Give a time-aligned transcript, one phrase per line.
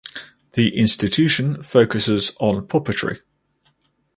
[0.53, 3.19] The institution focuses on puppetry.